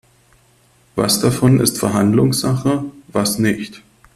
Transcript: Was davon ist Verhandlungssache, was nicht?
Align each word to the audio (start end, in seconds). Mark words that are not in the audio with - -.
Was 0.95 1.19
davon 1.19 1.59
ist 1.59 1.77
Verhandlungssache, 1.77 2.85
was 3.09 3.37
nicht? 3.37 3.83